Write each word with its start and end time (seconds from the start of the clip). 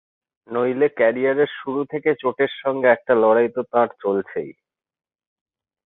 নইলে 0.47 0.87
ক্যারিয়ারের 0.97 1.49
শুরু 1.59 1.81
থেকে 1.85 2.09
চোটের 2.21 2.51
সঙ্গে 2.61 2.87
একটা 2.87 3.13
লড়াই 3.15 3.49
তো 3.49 3.61
তাঁর 3.71 3.87
চলছেই। 3.99 4.51